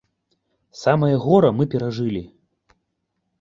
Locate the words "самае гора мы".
0.83-1.67